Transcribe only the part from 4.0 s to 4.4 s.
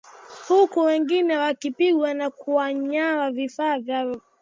vya kazi